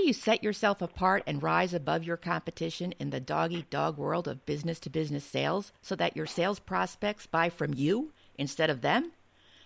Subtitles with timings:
[0.00, 3.98] do you set yourself apart and rise above your competition in the dog eat dog
[3.98, 8.70] world of business to business sales so that your sales prospects buy from you instead
[8.70, 9.12] of them?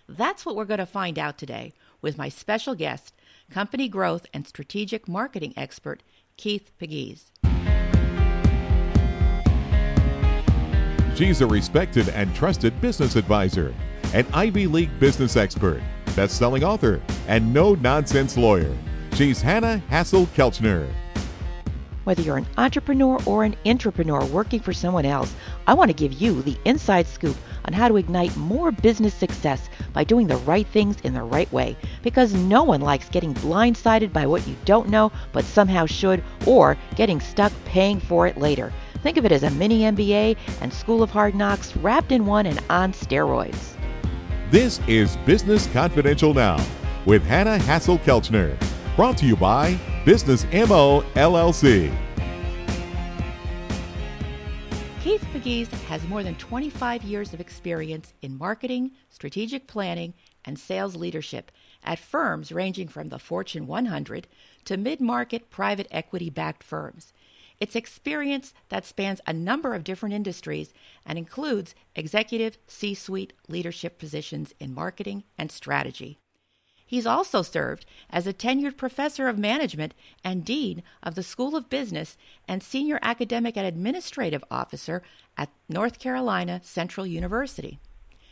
[0.09, 1.71] That's what we're going to find out today
[2.01, 3.13] with my special guest,
[3.49, 6.03] company growth and strategic marketing expert,
[6.35, 7.31] Keith Pigues.
[11.15, 13.73] She's a respected and trusted business advisor,
[14.13, 15.81] an Ivy League business expert,
[16.13, 18.75] best selling author, and no nonsense lawyer.
[19.15, 20.91] She's Hannah Hassel Kelchner.
[22.03, 25.33] Whether you're an entrepreneur or an entrepreneur working for someone else,
[25.67, 29.69] I want to give you the inside scoop on how to ignite more business success
[29.93, 31.77] by doing the right things in the right way.
[32.03, 36.77] Because no one likes getting blindsided by what you don't know but somehow should, or
[36.97, 38.73] getting stuck paying for it later.
[39.01, 42.47] Think of it as a mini MBA and School of Hard Knocks wrapped in one
[42.47, 43.77] and on steroids.
[44.51, 46.61] This is Business Confidential Now
[47.05, 48.74] with Hanna Hasl-Kelchner.
[48.95, 51.93] Brought to you by Business MO LLC.
[55.01, 60.13] Keith Pigues has more than 25 years of experience in marketing, strategic planning,
[60.45, 61.51] and sales leadership
[61.83, 64.27] at firms ranging from the Fortune 100
[64.63, 67.11] to mid market private equity backed firms.
[67.59, 70.73] It's experience that spans a number of different industries
[71.05, 76.17] and includes executive C suite leadership positions in marketing and strategy.
[76.87, 81.69] He's also served as a tenured professor of management and dean of the School of
[81.69, 82.15] Business
[82.47, 85.01] and senior academic and administrative officer
[85.35, 87.79] at North Carolina Central University.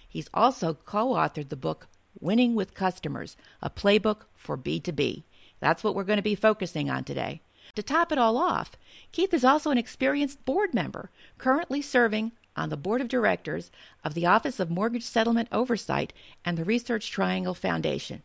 [0.07, 1.87] He's also co authored the book
[2.19, 5.23] Winning with Customers, a playbook for B2B.
[5.59, 7.41] That's what we're going to be focusing on today.
[7.75, 8.73] To top it all off,
[9.11, 13.71] Keith is also an experienced board member, currently serving on the board of directors
[14.03, 16.13] of the Office of Mortgage Settlement Oversight
[16.45, 18.21] and the Research Triangle Foundation.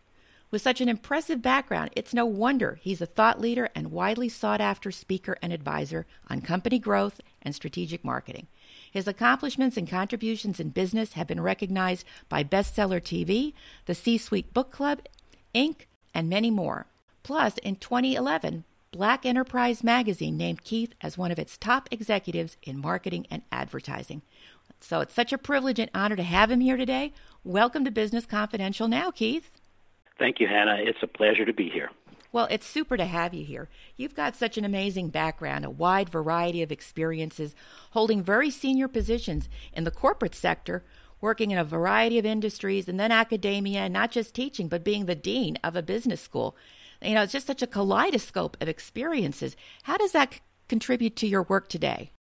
[0.50, 4.62] With such an impressive background, it's no wonder he's a thought leader and widely sought
[4.62, 8.46] after speaker and advisor on company growth and strategic marketing.
[8.90, 13.52] His accomplishments and contributions in business have been recognized by Bestseller TV,
[13.84, 15.02] the C Suite Book Club,
[15.54, 15.82] Inc.,
[16.14, 16.86] and many more.
[17.22, 22.80] Plus, in 2011, Black Enterprise Magazine named Keith as one of its top executives in
[22.80, 24.22] marketing and advertising.
[24.80, 27.12] So it's such a privilege and honor to have him here today.
[27.44, 29.57] Welcome to Business Confidential now, Keith.
[30.18, 30.76] Thank you, Hanna.
[30.80, 31.90] It's a pleasure to be here.
[32.30, 33.68] Well, it's super to have you here.
[33.96, 37.54] You've got such an amazing background, a wide variety of experiences,
[37.92, 40.84] holding very senior positions in the corporate sector,
[41.20, 45.06] working in a variety of industries, and then academia, and not just teaching, but being
[45.06, 46.54] the dean of a business school.
[47.00, 49.56] You know, it's just such a kaleidoscope of experiences.
[49.84, 52.10] How does that c- contribute to your work today?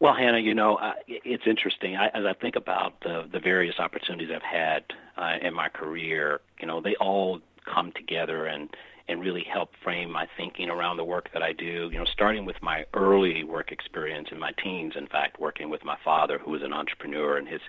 [0.00, 1.96] Well, Hanna, you know, uh, it's interesting.
[1.96, 4.84] I, as I think about the, the various opportunities I've had
[5.16, 7.40] uh, in my career, you know, they all
[7.72, 8.68] come together and
[9.08, 11.88] and really help frame my thinking around the work that I do.
[11.90, 15.82] You know, starting with my early work experience in my teens, in fact, working with
[15.84, 17.60] my father, who was an entrepreneur in his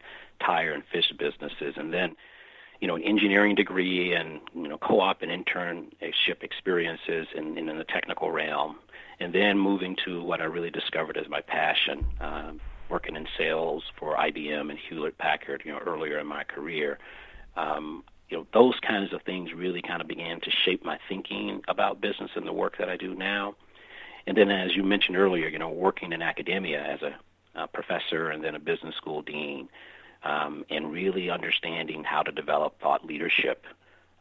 [0.46, 2.16] tire and fish businesses, and then,
[2.82, 7.78] you know, an engineering degree and you know co-op and internship experiences in, in, in
[7.78, 8.78] the technical realm,
[9.22, 12.06] and then moving to what I really discovered as my passion.
[12.20, 16.98] Um, working in sales for IBM and Hewlett Packard, you know, earlier in my career,
[17.56, 21.62] um, you know, those kinds of things really kind of began to shape my thinking
[21.68, 23.56] about business and the work that I do now.
[24.28, 27.16] And then, as you mentioned earlier, you know, working in academia as a,
[27.60, 29.68] a professor and then a business school dean,
[30.24, 33.66] um, and really understanding how to develop thought leadership,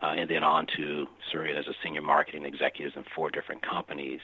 [0.01, 4.21] uh, and then on to serving as a senior marketing executive in four different companies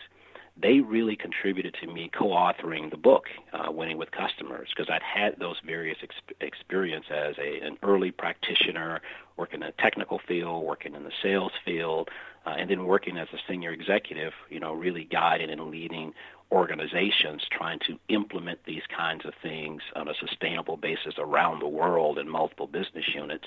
[0.57, 5.39] they really contributed to me co-authoring the book, uh, Winning with Customers, because I'd had
[5.39, 9.01] those various ex- experience as a, an early practitioner,
[9.37, 12.09] working in the technical field, working in the sales field,
[12.47, 16.13] uh, and then working as a senior executive, you know, really guiding and leading
[16.53, 22.17] organizations trying to implement these kinds of things on a sustainable basis around the world
[22.19, 23.47] in multiple business units.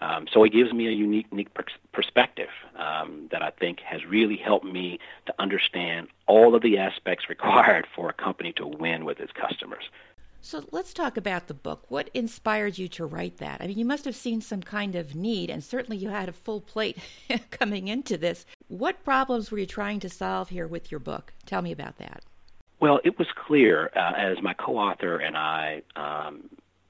[0.00, 4.04] Um, so it gives me a unique, unique per- perspective um, that I think has
[4.06, 9.04] really helped me to understand all of the aspects required for a company to win
[9.04, 9.84] with its customers.
[10.42, 11.84] So let's talk about the book.
[11.88, 13.60] What inspired you to write that?
[13.60, 16.32] I mean, you must have seen some kind of need, and certainly you had a
[16.32, 16.96] full plate
[17.50, 18.46] coming into this.
[18.68, 21.34] What problems were you trying to solve here with your book?
[21.44, 22.22] Tell me about that.
[22.80, 26.48] Well, it was clear uh, as my co-author and I, um,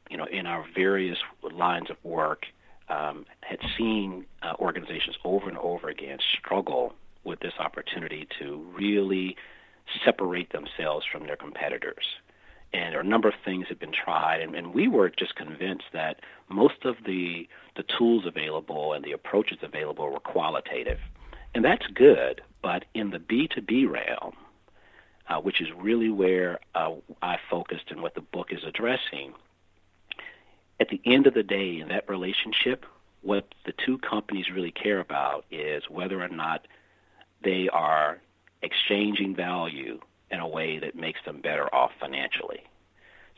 [0.09, 2.47] you know, in our various lines of work,
[2.91, 6.93] um, had seen uh, organizations over and over again struggle
[7.25, 9.37] with this opportunity to really
[10.05, 12.05] separate themselves from their competitors.
[12.73, 16.21] And a number of things had been tried, and, and we were just convinced that
[16.49, 20.99] most of the the tools available and the approaches available were qualitative,
[21.55, 22.43] and that's good.
[22.63, 24.35] But in the B2B realm,
[25.29, 26.93] uh, which is really where uh,
[27.23, 29.35] I focused and what the book is addressing,
[30.81, 32.87] at the end of the day, in that relationship,
[33.23, 36.67] what the two companies really care about is whether or not
[37.45, 38.19] they are
[38.63, 40.01] exchanging value
[40.31, 42.63] in a way that makes them better off financially.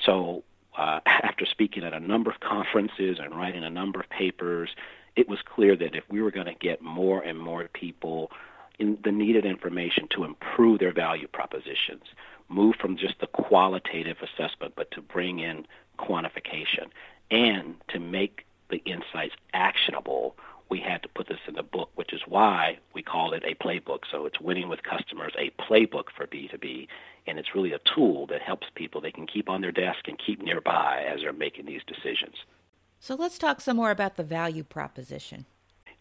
[0.04, 0.44] So,
[0.78, 4.70] uh, after speaking at a number of conferences and writing a number of papers,
[5.16, 8.30] it was clear that if we were going to get more and more people
[8.78, 12.04] in the needed information to improve their value propositions,
[12.48, 15.66] move from just the qualitative assessment, but to bring in
[15.98, 16.88] quantification
[17.32, 20.36] and to make the insights actionable,
[20.68, 23.54] we had to put this in the book, which is why we call it a
[23.54, 24.00] playbook.
[24.10, 26.86] So it's winning with customers, a playbook for B2B,
[27.26, 30.18] and it's really a tool that helps people they can keep on their desk and
[30.18, 32.36] keep nearby as they're making these decisions.
[33.00, 35.46] So let's talk some more about the value proposition.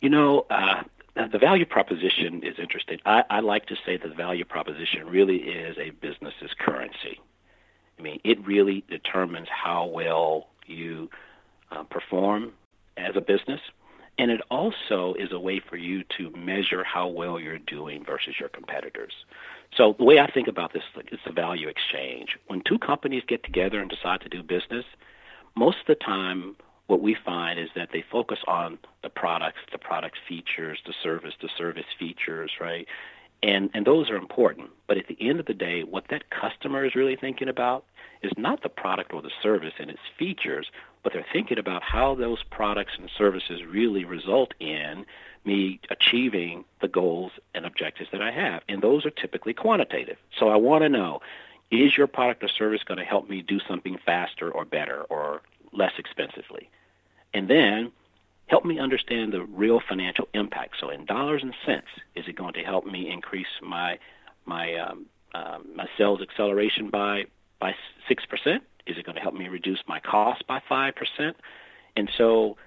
[0.02, 0.84] You know, uh,
[1.16, 3.00] the value proposition is interesting.
[3.06, 7.20] I, I like to say that the value proposition really is a business's currency.
[7.98, 11.10] I mean, it really determines how well you
[11.72, 12.54] uh, perform
[12.98, 13.62] as a business,
[14.18, 18.36] and it also is a way for you to measure how well you're doing versus
[18.40, 19.14] your competitors.
[19.76, 22.38] So the way I think about this is the value exchange.
[22.48, 24.86] When two companies get together and decide to do business,
[25.56, 26.56] most of the time
[26.88, 31.34] what we find is that they focus on the products, the product features, the service,
[31.42, 32.86] the service features, right?
[33.44, 34.70] And and those are important.
[34.88, 37.86] But at the end of the day, what that customer is really thinking about
[38.22, 40.70] is not the product or the service and its features,
[41.04, 45.06] but they're thinking about how those products and services really result in
[45.44, 48.62] me achieving the goals and objectives that I have.
[48.70, 50.18] And those are typically quantitative.
[50.38, 51.22] So I want to know
[51.72, 55.42] is your product or service going to help me do something faster or better or
[55.72, 56.70] less expensively?
[57.34, 57.92] And then
[58.52, 60.76] help me understand the real financial impact.
[60.80, 63.98] So in dollars and cents, is it going to help me increase my
[64.46, 67.24] my um, uh, my sales acceleration by
[67.60, 67.74] by
[68.10, 68.64] six percent?
[68.86, 71.38] Is it going to help me reduce my cost by five percent?
[71.96, 72.58] And so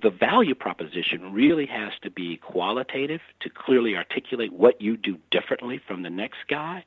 [0.00, 5.80] the value proposition really has to be qualitative to clearly articulate what you do differently
[5.86, 6.84] from the next guy,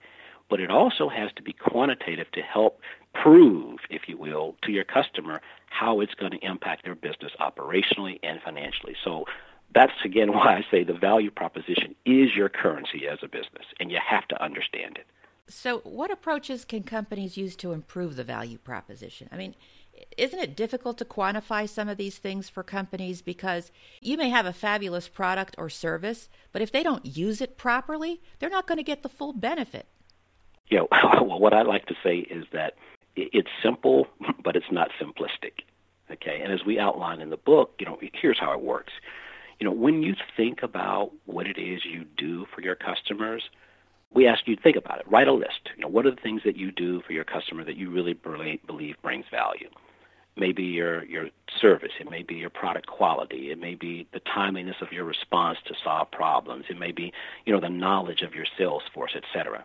[0.52, 2.82] but it also has to be quantitative to help
[3.16, 8.20] prove, if you will, to your customer how it's going to impact their business operationally
[8.22, 8.96] and financially.
[9.02, 9.26] So
[9.74, 13.90] that's again why I say the value proposition is your currency as a business, and
[13.90, 15.08] you have to understand it.
[15.48, 19.28] So, what approaches can companies use to improve the value proposition?
[19.32, 19.56] I mean,
[20.18, 23.72] isn't it difficult to quantify some of these things for companies because
[24.02, 28.22] you may have a fabulous product or service, but if they don't use it properly,
[28.40, 29.88] they're not going to get the full benefit.
[30.72, 32.76] Yeah, well, what I like to say is that
[33.16, 34.08] it's simple,
[34.44, 35.64] but it's not simplistic.
[36.10, 38.94] Okay, and as we outline in the book, you know, here's how it works.
[39.60, 43.44] You know, when you think about what it is you do for your customers,
[44.14, 45.06] we ask you to think about it.
[45.10, 45.70] Write a list.
[45.76, 48.14] You know, what are the things that you do for your customer that you really
[48.14, 49.70] believe brings value?
[50.36, 51.30] Maybe your your
[51.60, 51.92] service.
[52.00, 53.52] It may be your product quality.
[53.52, 56.66] It may be the timeliness of your response to solve problems.
[56.70, 57.14] It may be,
[57.46, 59.64] you know, the knowledge of your sales force, et cetera.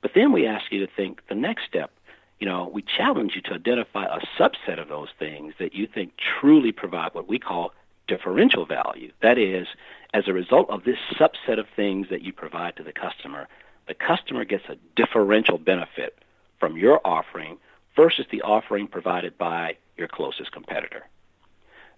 [0.00, 1.90] But then we ask you to think the next step
[2.38, 6.12] you know, we challenge you to identify a subset of those things that you think
[6.16, 7.72] truly provide what we call
[8.06, 9.12] differential value.
[9.22, 9.66] That is,
[10.14, 13.48] as a result of this subset of things that you provide to the customer,
[13.86, 16.16] the customer gets a differential benefit
[16.60, 17.58] from your offering
[17.96, 21.06] versus the offering provided by your closest competitor.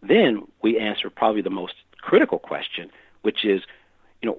[0.03, 2.91] Then we answer probably the most critical question,
[3.23, 3.63] which is,
[4.23, 4.39] you know,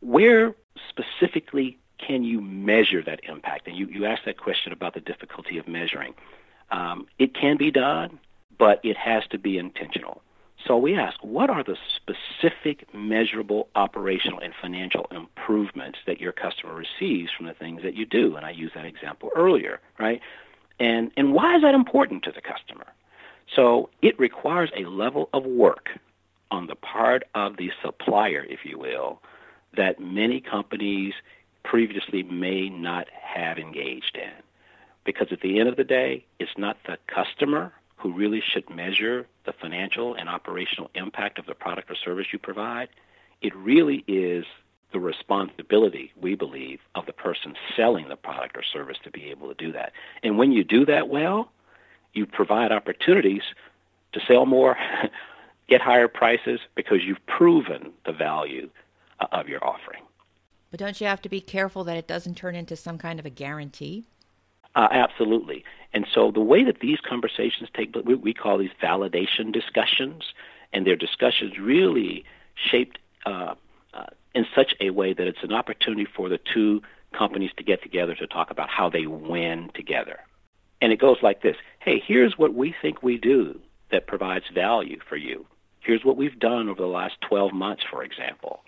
[0.00, 0.54] where
[0.88, 3.66] specifically can you measure that impact?
[3.66, 6.14] And you, you asked that question about the difficulty of measuring.
[6.70, 8.18] Um, it can be done,
[8.58, 10.22] but it has to be intentional.
[10.66, 16.74] So we ask, what are the specific measurable operational and financial improvements that your customer
[16.74, 18.36] receives from the things that you do?
[18.36, 20.20] And I used that example earlier, right?
[20.80, 22.86] And, and why is that important to the customer?
[23.54, 25.90] So it requires a level of work
[26.50, 29.22] on the part of the supplier, if you will,
[29.76, 31.14] that many companies
[31.66, 34.30] previously may not have engaged in.
[35.04, 39.26] Because at the end of the day, it's not the customer who really should measure
[39.44, 42.88] the financial and operational impact of the product or service you provide.
[43.42, 44.44] It really is
[44.92, 49.48] the responsibility, we believe, of the person selling the product or service to be able
[49.48, 49.92] to do that.
[50.22, 51.50] And when you do that well,
[52.12, 53.42] you provide opportunities
[54.12, 54.76] to sell more,
[55.68, 58.70] get higher prices because you've proven the value
[59.20, 60.05] uh, of your offering.
[60.70, 63.26] But don't you have to be careful that it doesn't turn into some kind of
[63.26, 64.04] a guarantee?
[64.74, 65.64] Uh, absolutely.
[65.92, 70.34] And so the way that these conversations take, place, we, we call these validation discussions,
[70.72, 73.54] and they're discussions really shaped uh,
[73.94, 76.82] uh, in such a way that it's an opportunity for the two
[77.16, 80.18] companies to get together to talk about how they win together.
[80.82, 83.58] And it goes like this Hey, here's what we think we do
[83.90, 85.46] that provides value for you.
[85.80, 88.62] Here's what we've done over the last 12 months, for example.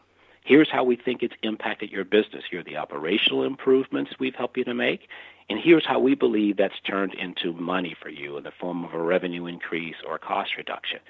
[0.49, 2.43] Here's how we think it's impacted your business.
[2.51, 5.07] Here are the operational improvements we've helped you to make.
[5.51, 8.95] And here's how we believe that's turned into money for you in the form of
[8.95, 11.01] a revenue increase or a cost reduction.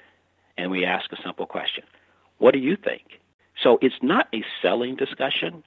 [0.57, 1.85] And we ask a simple question
[2.39, 3.21] What do you think?
[3.63, 5.63] So it's not a selling discussion.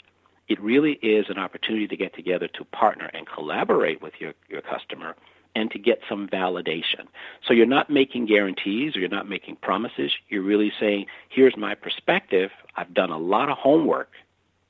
[0.49, 4.61] It really is an opportunity to get together to partner and collaborate with your, your
[4.61, 5.17] customer
[5.55, 7.07] and to get some validation.
[7.47, 10.13] So you're not making guarantees or you're not making promises.
[10.29, 12.51] You're really saying, here's my perspective.
[12.77, 14.11] I've done a lot of homework,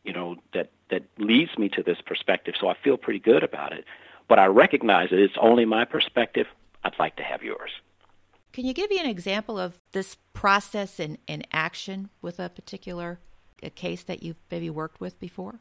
[0.04, 2.54] you know, that, that leads me to this perspective.
[2.60, 3.84] So I feel pretty good about it.
[4.28, 6.46] But I recognize that it's only my perspective.
[6.84, 7.70] I'd like to have yours.
[8.52, 13.18] Can you give me an example of this process in, in action with a particular
[13.62, 15.60] a case that you've maybe worked with before?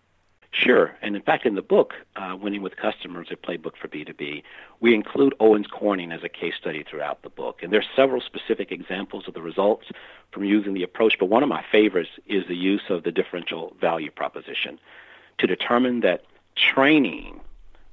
[0.53, 0.93] Sure.
[1.01, 4.43] And in fact, in the book, uh, Winning with Customers, a playbook for B2B,
[4.81, 7.63] we include Owens Corning as a case study throughout the book.
[7.63, 9.87] And there's several specific examples of the results
[10.31, 13.73] from using the approach, but one of my favorites is the use of the differential
[13.79, 14.77] value proposition
[15.37, 17.39] to determine that training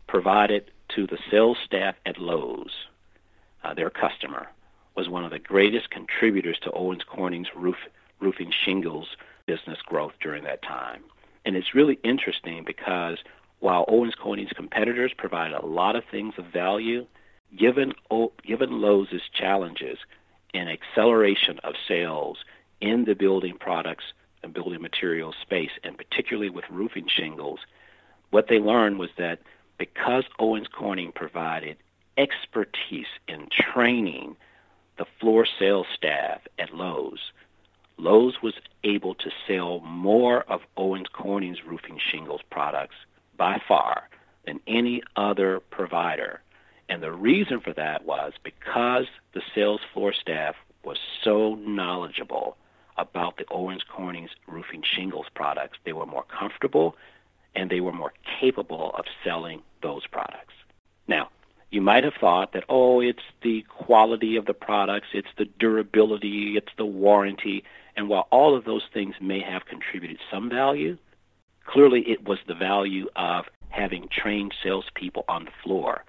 [0.09, 2.87] provided to the sales staff at Lowe's,
[3.63, 4.49] uh, their customer,
[4.97, 7.77] was one of the greatest contributors to Owens Corning's roof,
[8.19, 11.05] roofing shingles business growth during that time.
[11.49, 13.17] And it's really interesting because
[13.61, 17.07] while Owens Corning's competitors provide a lot of things of value,
[17.59, 17.95] given
[18.47, 19.97] given Lowe's challenges
[20.53, 22.37] in acceleration of sales
[22.83, 24.05] in the building products
[24.43, 27.61] and building materials space, and particularly with roofing shingles,
[28.29, 29.39] what they learned was that
[29.79, 31.79] because Owens Corning provided
[32.19, 34.37] expertise in training
[34.99, 37.33] the floor sales staff at Lowe's,
[37.99, 42.95] Lowe's was able to sell more of Owens Corning's roofing shingles products
[43.37, 44.09] by far
[44.47, 46.41] than any other provider.
[46.89, 52.57] And the reason for that was because the sales floor staff was so knowledgeable
[52.97, 56.97] about the Owens Corning's roofing shingles products, they were more comfortable
[57.55, 60.55] and they were more capable of selling those products.
[61.07, 61.31] Now,
[61.71, 66.57] you might have thought that, oh, it's the quality of the products, it's the durability,
[66.57, 67.65] it's the warranty.
[67.99, 70.97] And while all of those things may have contributed some value,
[71.67, 76.05] clearly it was the value of having trained salespeople on the floor,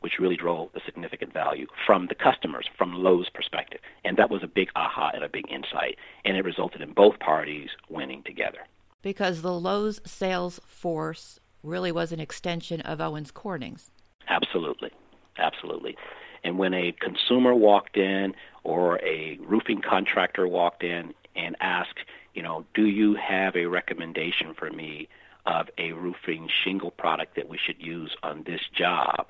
[0.00, 3.80] which really drove a significant value from the customers, from Lowe's perspective.
[4.04, 5.98] And that was a big aha and a big insight.
[6.24, 8.60] And it resulted in both parties winning together.
[9.02, 13.90] Because the Lowe's sales force really was an extension of Owens Corning's.
[14.28, 14.92] Absolutely.
[15.38, 15.96] Absolutely.
[16.44, 21.98] And when a consumer walked in or a roofing contractor walked in and asked,
[22.34, 25.08] you know, do you have a recommendation for me
[25.46, 29.26] of a roofing shingle product that we should use on this job?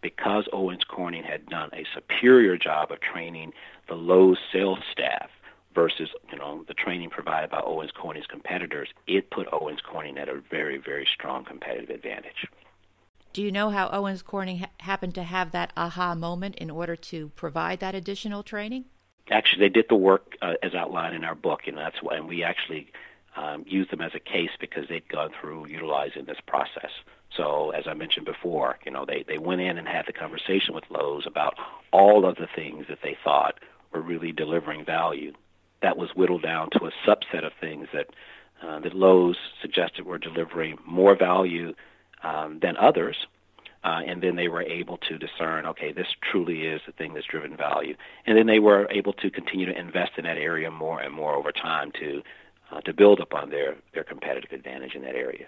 [0.00, 3.52] Because Owens Corning had done a superior job of training
[3.88, 5.30] the Lowe's sales staff
[5.74, 10.28] versus, you know, the training provided by Owens Corning's competitors, it put Owens Corning at
[10.28, 12.46] a very, very strong competitive advantage.
[13.32, 16.96] Do you know how Owens Corning ha- happened to have that aha moment in order
[16.96, 18.86] to provide that additional training?
[19.30, 22.26] Actually, they did the work uh, as outlined in our book, and that's why and
[22.26, 22.90] we actually
[23.36, 26.90] um, used them as a case because they'd gone through utilizing this process.
[27.36, 30.74] So, as I mentioned before, you know, they, they went in and had the conversation
[30.74, 31.54] with Lowe's about
[31.92, 33.60] all of the things that they thought
[33.92, 35.32] were really delivering value.
[35.82, 38.08] That was whittled down to a subset of things that
[38.60, 41.74] uh, that Lowe's suggested were delivering more value
[42.22, 43.16] um, than others.
[43.84, 47.26] Uh, and then they were able to discern, okay, this truly is the thing that's
[47.26, 47.94] driven value.
[48.26, 51.34] And then they were able to continue to invest in that area more and more
[51.34, 52.22] over time to
[52.70, 55.46] uh, to build upon their their competitive advantage in that area.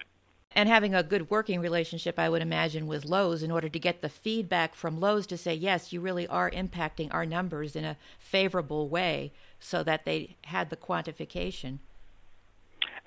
[0.53, 4.01] And having a good working relationship, I would imagine, with Lowe's in order to get
[4.01, 7.97] the feedback from Lowe's to say, yes, you really are impacting our numbers in a
[8.19, 11.79] favorable way, so that they had the quantification.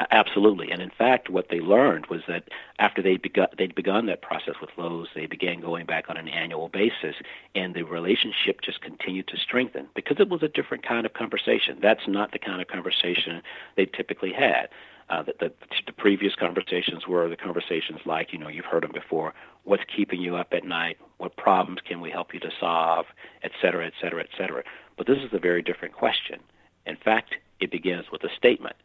[0.09, 2.45] Absolutely, and in fact, what they learned was that
[2.79, 6.27] after they begun, they'd begun that process with Lowe's, they began going back on an
[6.27, 7.15] annual basis,
[7.53, 11.77] and the relationship just continued to strengthen because it was a different kind of conversation.
[11.79, 13.43] That's not the kind of conversation
[13.75, 14.69] they typically had.
[15.09, 15.51] Uh, the, the,
[15.85, 19.33] the previous conversations were the conversations like, you know, you've heard them before.
[19.63, 20.97] What's keeping you up at night?
[21.17, 23.05] What problems can we help you to solve?
[23.43, 24.63] Et cetera, et cetera, et cetera.
[24.97, 26.39] But this is a very different question.
[26.87, 28.75] In fact, it begins with a statement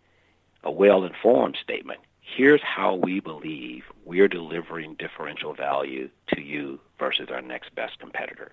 [0.65, 2.01] a well informed statement.
[2.21, 8.53] Here's how we believe we're delivering differential value to you versus our next best competitor.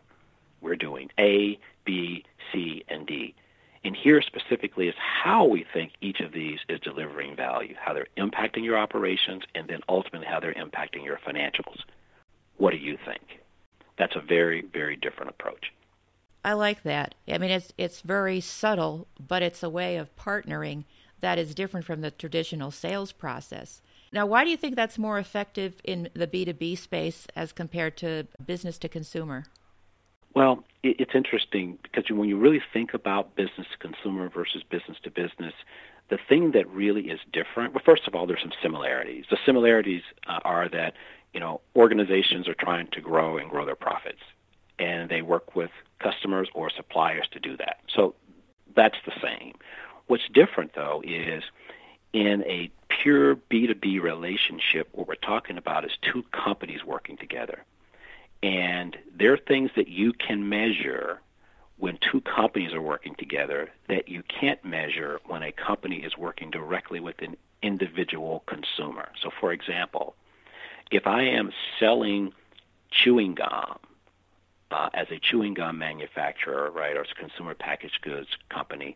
[0.61, 3.35] We're doing A, B, C, and D.
[3.83, 8.07] And here specifically is how we think each of these is delivering value, how they're
[8.17, 11.81] impacting your operations, and then ultimately how they're impacting your financials.
[12.57, 13.41] What do you think?
[13.97, 15.71] That's a very, very different approach.
[16.43, 17.15] I like that.
[17.27, 20.85] I mean, it's it's very subtle, but it's a way of partnering
[21.25, 23.81] that is different from the traditional sales process.
[24.13, 28.27] Now, why do you think that's more effective in the B2B space as compared to
[28.45, 29.45] business to consumer?
[30.35, 35.09] Well, it's interesting because when you really think about business to consumer versus business to
[35.09, 35.53] business,
[36.09, 39.25] the thing that really is different, well, first of all, there's some similarities.
[39.31, 40.93] The similarities uh, are that,
[41.33, 44.21] you know, organizations are trying to grow and grow their profits,
[44.77, 47.79] and they work with customers or suppliers to do that.
[47.95, 48.13] So
[48.75, 49.55] that's the same.
[50.07, 51.43] What's different, though, is
[52.13, 57.63] in a pure B2B relationship, what we're talking about is two companies working together.
[58.43, 61.21] And there are things that you can measure
[61.77, 66.51] when two companies are working together that you can't measure when a company is working
[66.51, 69.09] directly with an individual consumer.
[69.21, 70.15] So, for example,
[70.91, 72.33] if I am selling
[72.91, 73.77] chewing gum
[74.71, 78.95] uh, as a chewing gum manufacturer, right, or as a consumer packaged goods company,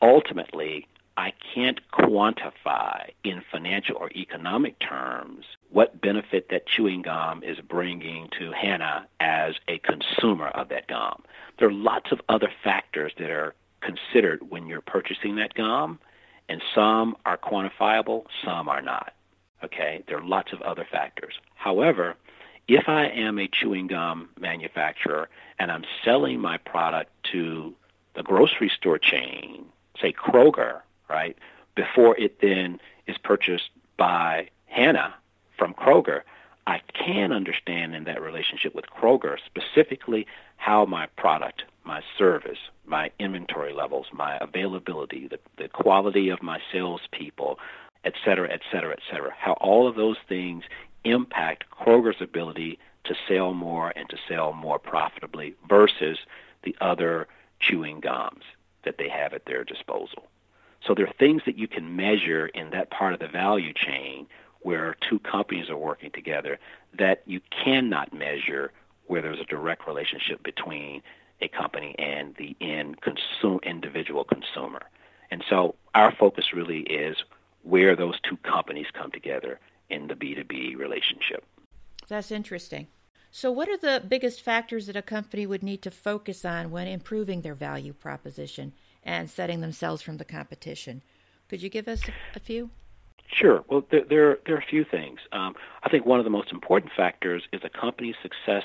[0.00, 0.86] ultimately
[1.16, 8.28] I can't quantify in financial or economic terms what benefit that chewing gum is bringing
[8.38, 11.24] to Hanna as a consumer of that gum.
[11.58, 15.98] There are lots of other factors that are considered when you're purchasing that gum,
[16.48, 19.12] and some are quantifiable, some are not.
[19.64, 21.34] Okay, there are lots of other factors.
[21.56, 22.14] However,
[22.68, 25.28] if I am a chewing gum manufacturer
[25.58, 27.74] and I'm selling my product to
[28.14, 29.64] the grocery store chain,
[30.00, 31.36] say Kroger, right,
[31.74, 35.14] before it then is purchased by Hanna
[35.56, 36.22] from Kroger,
[36.66, 40.26] I can understand in that relationship with Kroger specifically
[40.56, 46.60] how my product, my service, my inventory levels, my availability, the, the quality of my
[46.70, 47.58] salespeople,
[48.04, 50.64] et cetera, et cetera, et cetera, how all of those things
[51.04, 56.18] impact Kroger's ability to sell more and to sell more profitably versus
[56.64, 57.26] the other
[57.60, 58.44] chewing gums
[58.84, 60.24] that they have at their disposal.
[60.86, 64.26] So there are things that you can measure in that part of the value chain
[64.60, 66.58] where two companies are working together
[66.98, 68.72] that you cannot measure
[69.06, 71.02] where there's a direct relationship between
[71.40, 74.82] a company and the end consume, individual consumer.
[75.30, 77.16] And so our focus really is
[77.62, 79.60] where those two companies come together
[79.90, 81.44] in the B2B relationship.
[82.08, 82.88] That's interesting.
[83.40, 86.88] So, what are the biggest factors that a company would need to focus on when
[86.88, 88.72] improving their value proposition?
[89.08, 91.02] and setting themselves from the competition.
[91.48, 92.02] Could you give us
[92.34, 92.70] a few?
[93.32, 93.64] Sure.
[93.68, 95.20] Well, there, there, there are a few things.
[95.32, 98.64] Um, I think one of the most important factors is a company's success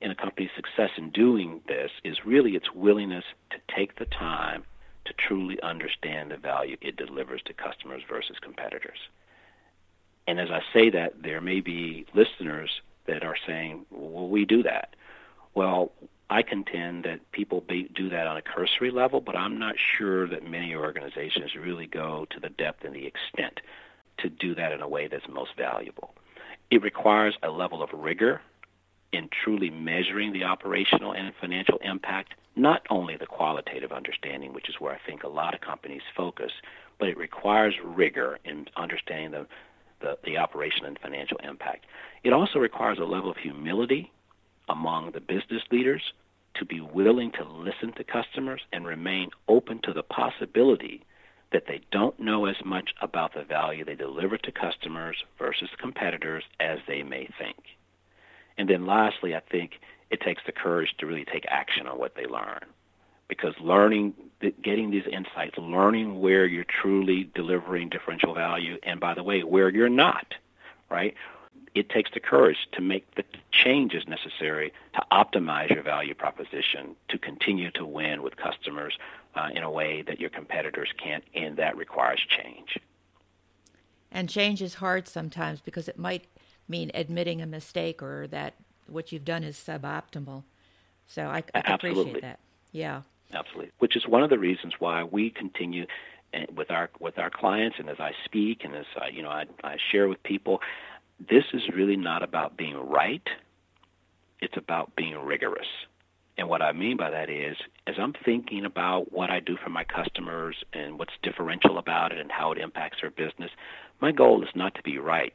[0.00, 4.64] in a company's success in doing this is really its willingness to take the time
[5.04, 8.98] to truly understand the value it delivers to customers versus competitors.
[10.26, 12.70] And as I say that, there may be listeners
[13.06, 14.94] that are saying, well, we do that.
[15.54, 15.92] Well,
[16.30, 20.26] I contend that people be, do that on a cursory level, but I'm not sure
[20.28, 23.60] that many organizations really go to the depth and the extent
[24.18, 26.14] to do that in a way that's most valuable.
[26.70, 28.40] It requires a level of rigor
[29.12, 34.76] in truly measuring the operational and financial impact, not only the qualitative understanding, which is
[34.80, 36.50] where I think a lot of companies focus,
[36.98, 39.46] but it requires rigor in understanding the,
[40.04, 41.86] the, the operational and financial impact.
[42.22, 44.12] It also requires a level of humility
[44.68, 46.02] among the business leaders
[46.56, 51.02] to be willing to listen to customers and remain open to the possibility
[51.52, 56.44] that they don't know as much about the value they deliver to customers versus competitors
[56.60, 57.56] as they may think.
[58.56, 59.72] And then lastly, I think
[60.10, 62.60] it takes the courage to really take action on what they learn.
[63.36, 64.14] Because learning,
[64.62, 69.68] getting these insights, learning where you're truly delivering differential value, and by the way, where
[69.68, 70.34] you're not,
[70.90, 71.14] right?
[71.74, 77.18] it takes the courage to make the changes necessary to optimize your value proposition to
[77.18, 78.96] continue to win with customers
[79.34, 82.78] uh, in a way that your competitors can't, and that requires change.
[84.12, 86.26] And change is hard sometimes because it might
[86.68, 88.54] mean admitting a mistake or that
[88.86, 90.44] what you've done is suboptimal.
[91.08, 92.38] So I, I appreciate that.
[92.70, 93.02] Yeah.
[93.34, 93.72] Absolutely.
[93.78, 95.86] Which is one of the reasons why we continue
[96.32, 99.30] eh, with our with our clients and as I speak and as I, you know
[99.30, 100.60] I, I share with people
[101.18, 103.26] this is really not about being right.
[104.40, 105.66] It's about being rigorous.
[106.36, 109.70] And what I mean by that is, as I'm thinking about what I do for
[109.70, 113.52] my customers and what's differential about it and how it impacts their business,
[114.00, 115.32] my goal is not to be right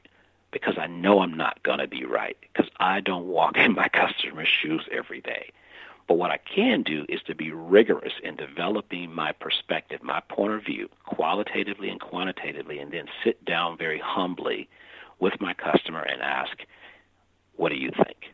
[0.52, 3.88] because I know I'm not going to be right because I don't walk in my
[3.88, 5.52] customer's shoes every day.
[6.10, 10.54] But what I can do is to be rigorous in developing my perspective, my point
[10.54, 14.68] of view, qualitatively and quantitatively, and then sit down very humbly
[15.20, 16.58] with my customer and ask,
[17.58, 18.34] what do you think?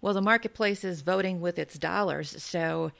[0.00, 2.42] Well, the marketplace is voting with its dollars.
[2.42, 2.90] So,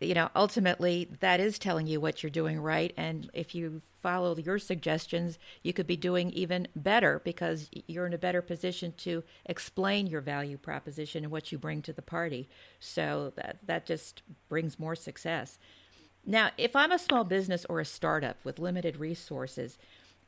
[0.00, 2.92] you know, ultimately that is telling you what you're doing right.
[2.96, 8.12] And if you follow your suggestions, you could be doing even better because you're in
[8.12, 12.48] a better position to explain your value proposition and what you bring to the party.
[12.78, 15.58] So that, that just brings more success.
[16.24, 19.78] Now, if I'm a small business or a startup with limited resources,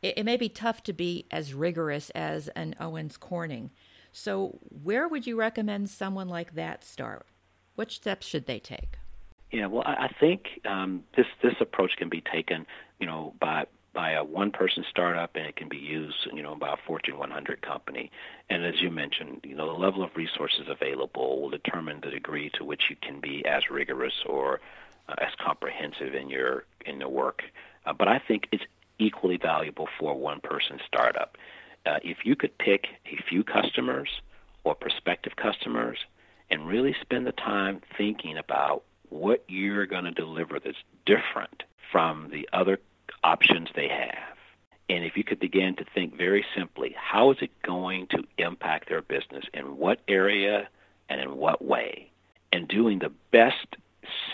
[0.01, 3.71] it, it may be tough to be as rigorous as an Owens Corning.
[4.13, 7.27] So, where would you recommend someone like that start?
[7.75, 8.97] What steps should they take?
[9.51, 12.67] Yeah, well, I think um, this this approach can be taken,
[13.01, 16.75] you know, by by a one-person startup, and it can be used, you know, by
[16.75, 18.11] a Fortune 100 company.
[18.51, 22.51] And as you mentioned, you know, the level of resources available will determine the degree
[22.59, 24.61] to which you can be as rigorous or
[25.09, 27.43] uh, as comprehensive in your in the work.
[27.87, 28.65] Uh, but I think it's
[28.99, 31.39] equally valuable for a one-person startup.
[31.87, 34.11] Uh, if you could pick a few customers
[34.65, 35.99] or prospective customers
[36.51, 42.29] and really spend the time thinking about what you're going to deliver that's different from
[42.31, 42.79] the other
[43.25, 44.37] options they have.
[44.91, 48.89] And if you could begin to think very simply, how is it going to impact
[48.89, 49.45] their business?
[49.53, 50.69] In what area
[51.09, 52.11] and in what way?
[52.53, 53.77] And doing the best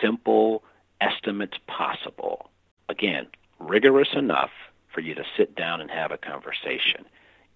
[0.01, 0.63] simple
[1.01, 2.51] estimates possible.
[2.89, 3.27] Again,
[3.59, 4.51] rigorous enough
[4.93, 7.05] for you to sit down and have a conversation.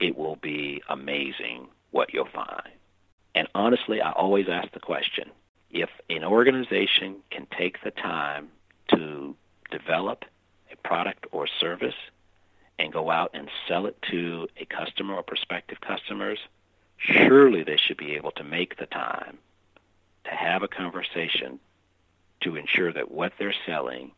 [0.00, 2.68] It will be amazing what you'll find.
[3.34, 5.30] And honestly, I always ask the question
[5.70, 8.48] if an organization can take the time
[8.88, 9.34] to
[9.70, 10.24] develop
[10.72, 11.94] a product or service
[12.78, 16.38] and go out and sell it to a customer or prospective customers,
[16.96, 19.38] surely they should be able to make the time
[20.24, 21.58] to have a conversation
[22.40, 24.12] to ensure that what they're selling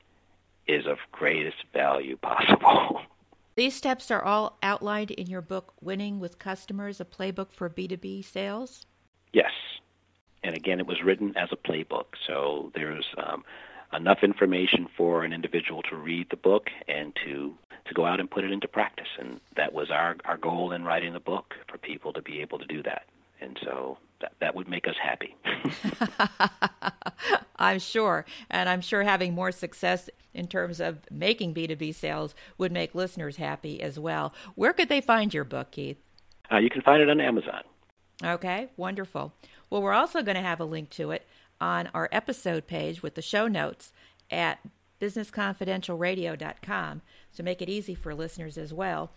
[0.66, 3.00] is of greatest value possible.
[3.56, 8.24] These steps are all outlined in your book, Winning with Customers, a playbook for B2B
[8.24, 8.86] sales?
[9.32, 9.50] Yes
[10.42, 12.07] and again, it was written as a playbook.
[12.26, 13.44] So there's um,
[13.92, 17.55] enough information for an individual to read the book and to
[17.87, 19.09] to go out and put it into practice.
[19.18, 22.59] And that was our our goal in writing the book for people to be able
[22.59, 23.07] to do that.
[23.40, 25.35] And so that that would make us happy.
[27.57, 32.72] I'm sure, and I'm sure having more success in terms of making B2B sales would
[32.72, 34.33] make listeners happy as well.
[34.55, 35.98] Where could they find your book, Keith?
[36.50, 37.62] Uh, you can find it on Amazon.
[38.22, 39.33] Okay, wonderful.
[39.70, 41.26] Well, we're also going to have a link to it
[41.61, 43.92] on our episode page with the show notes
[44.30, 44.59] at
[45.00, 47.02] businessconfidentialradio.com
[47.37, 49.11] to make it easy for listeners as well.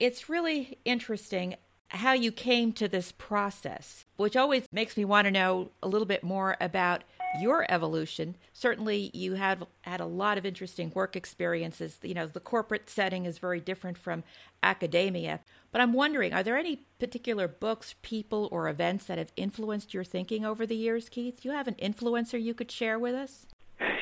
[0.00, 1.54] It's really interesting
[1.88, 6.06] how you came to this process, which always makes me want to know a little
[6.06, 7.04] bit more about
[7.40, 8.36] your evolution.
[8.52, 11.98] Certainly, you have had a lot of interesting work experiences.
[12.02, 14.24] You know, the corporate setting is very different from
[14.62, 15.40] academia.
[15.70, 20.04] But I'm wondering, are there any particular books, people, or events that have influenced your
[20.04, 21.40] thinking over the years, Keith?
[21.42, 23.46] Do you have an influencer you could share with us?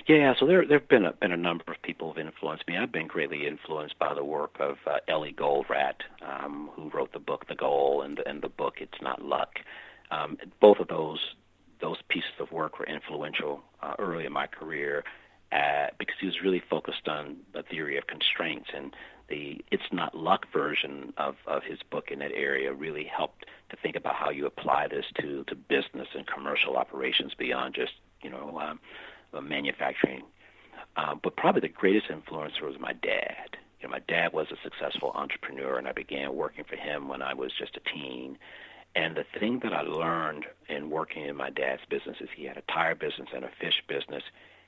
[0.08, 2.76] Yeah, so there there have been a, been a number of people who've influenced me.
[2.76, 7.20] I've been greatly influenced by the work of uh, Eli Goldratt, um, who wrote the
[7.20, 9.60] book The Goal and and the book It's Not Luck.
[10.10, 11.20] Um, both of those
[11.80, 15.04] those pieces of work were influential uh, early in my career
[15.52, 18.94] uh, because he was really focused on the theory of constraints and
[19.28, 23.76] the it's not luck version of, of his book in that area really helped to
[23.76, 28.30] think about how you apply this to, to business and commercial operations beyond just you
[28.30, 30.22] know um, manufacturing.
[30.96, 33.56] Uh, but probably the greatest influencer was my dad.
[33.80, 37.22] You know, my dad was a successful entrepreneur, and I began working for him when
[37.22, 38.36] I was just a teen.
[38.94, 42.56] And the thing that I learned in working in my dad's business is he had
[42.56, 44.22] a tire business and a fish business.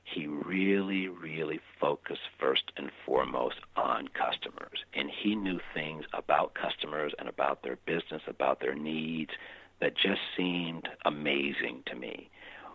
[0.05, 4.85] He really, really focused first and foremost on customers.
[4.95, 9.33] And he knew things about customers and about their business, about their needs,
[9.81, 12.31] that just seemed amazing to me.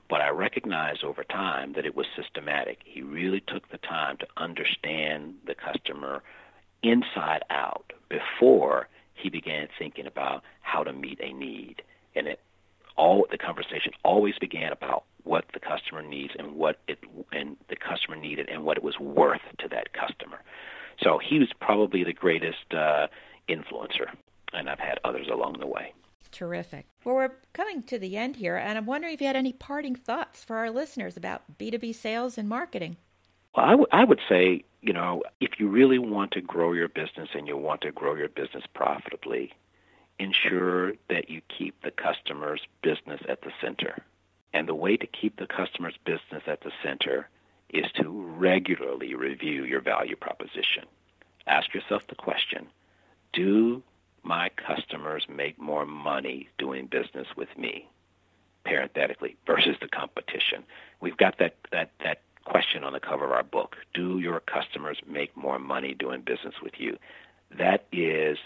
[0.09, 2.79] But I recognized over time that it was systematic.
[2.83, 6.23] He really took the time to understand the customer
[6.83, 11.81] inside out before he began thinking about how to meet a need.
[12.15, 12.39] And it
[12.97, 16.99] all the conversation always began about what the customer needs and what it
[17.31, 20.39] and the customer needed and what it was worth to that customer.
[21.01, 23.07] So he was probably the greatest uh,
[23.47, 24.09] influencer,
[24.53, 25.93] and I've had others along the way.
[26.31, 26.87] Terrific.
[27.03, 29.95] Well, we're coming to the end here, and I'm wondering if you had any parting
[29.95, 32.97] thoughts for our listeners about B2B sales and marketing.
[33.57, 36.87] Well, I, w- I would say, you know, if you really want to grow your
[36.87, 39.51] business and you want to grow your business profitably,
[40.19, 44.03] ensure that you keep the customer's business at the center.
[44.53, 47.29] And the way to keep the customer's business at the center
[47.71, 50.85] is to regularly review your value proposition.
[51.47, 52.67] Ask yourself the question,
[53.33, 53.81] do
[54.21, 57.89] my customers make more money doing business with me?
[58.65, 60.63] Parenthetically, versus the competition.
[61.01, 63.75] We've got that, that, that question on the cover of our book.
[63.93, 66.97] Do your customers make more money doing business with you?
[67.57, 68.37] That is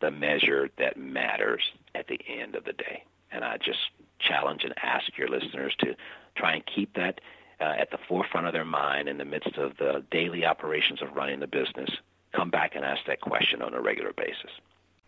[0.00, 1.62] the measure that matters
[1.94, 3.04] at the end of the day.
[3.30, 3.78] And I just
[4.18, 5.94] challenge and ask your listeners to
[6.34, 7.20] try and keep that
[7.60, 11.14] uh, at the forefront of their mind in the midst of the daily operations of
[11.14, 11.90] running the business.
[12.32, 14.50] Come back and ask that question on a regular basis.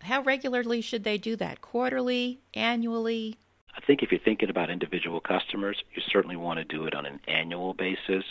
[0.01, 1.63] How regularly should they do that?
[1.63, 3.39] Quarterly, annually?
[3.77, 7.07] I think if you're thinking about individual customers, you certainly want to do it on
[7.07, 8.25] an annual basis.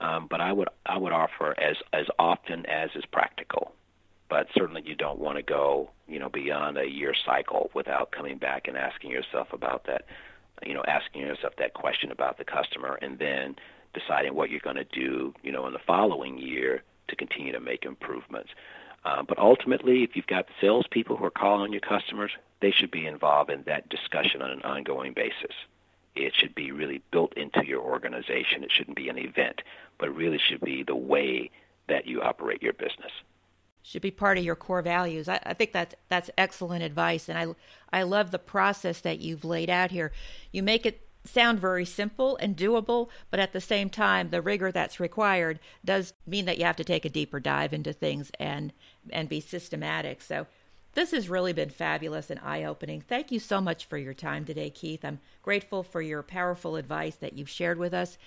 [0.00, 3.72] Um, but I would I would offer as as often as is practical.
[4.28, 8.38] But certainly you don't want to go you know beyond a year cycle without coming
[8.38, 10.06] back and asking yourself about that,
[10.64, 13.56] you know asking yourself that question about the customer, and then
[13.92, 17.60] deciding what you're going to do you know in the following year to continue to
[17.60, 18.50] make improvements.
[19.04, 22.90] Uh, but ultimately, if you've got salespeople who are calling on your customers, they should
[22.90, 25.54] be involved in that discussion on an ongoing basis.
[26.14, 28.64] It should be really built into your organization.
[28.64, 29.62] It shouldn't be an event,
[29.98, 31.50] but it really should be the way
[31.88, 33.12] that you operate your business.
[33.82, 35.28] Should be part of your core values.
[35.28, 39.44] I, I think that's that's excellent advice, and I I love the process that you've
[39.44, 40.12] laid out here.
[40.52, 44.70] You make it sound very simple and doable, but at the same time, the rigor
[44.70, 48.72] that's required does mean that you have to take a deeper dive into things and
[49.10, 50.20] and be systematic.
[50.20, 50.46] So
[50.94, 53.00] this has really been fabulous and eye opening.
[53.00, 55.04] Thank you so much for your time today, Keith.
[55.04, 58.18] I'm grateful for your powerful advice that you've shared with us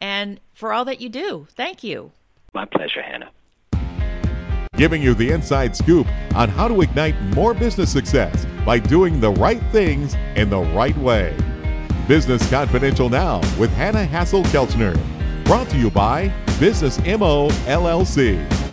[0.00, 1.46] and for all that you do.
[1.50, 2.12] Thank you.
[2.54, 3.30] My pleasure, Hanna.
[4.76, 9.30] Giving you the inside scoop on how to ignite more business success by doing the
[9.32, 11.36] right things in the right way.
[12.06, 14.94] Business Confidential Now with Hanna Hasl-Kelchner.
[15.44, 16.28] Brought to you by
[16.60, 18.67] Business MO LLC.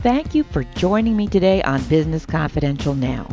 [0.00, 3.28] Thank you for joining me today on Business Confidential Now.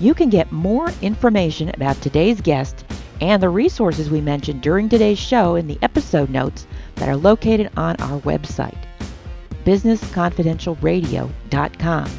[0.00, 2.84] You can get more information about today's guest
[3.20, 7.70] and the resources we mentioned during today's show in the episode notes that are located
[7.76, 8.82] on our website,
[9.64, 12.10] businessconfidentialradio.com.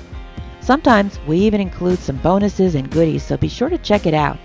[0.61, 4.37] Sometimes we even include some bonuses and goodies, so be sure to check it out.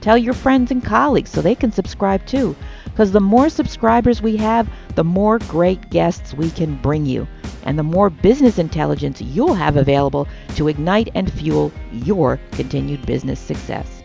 [0.00, 2.56] Tell your friends and colleagues so they can subscribe too.
[2.84, 7.26] Because the more subscribers we have, the more great guests we can bring you,
[7.64, 13.40] and the more business intelligence you'll have available to ignite and fuel your continued business
[13.40, 14.02] success.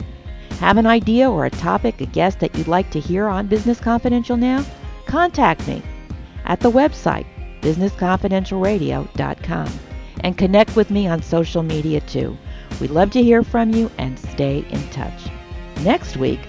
[0.59, 3.79] Have an idea or a topic, a guest that you'd like to hear on Business
[3.79, 4.65] Confidential now?
[5.05, 5.81] Contact me
[6.45, 7.25] at the website
[7.61, 9.88] businessconfidentialradio.com
[10.21, 12.38] and connect with me on social media too.
[12.79, 15.29] We'd love to hear from you and stay in touch.
[15.82, 16.39] Next week,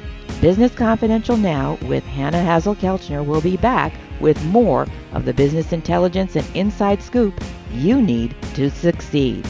[0.41, 6.37] Business Confidential Now with Hanna Hasl-Kelchner will be back with more of the business intelligence
[6.37, 7.35] and inside scoop
[7.73, 9.47] you need to succeed.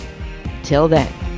[0.63, 1.30] Till then.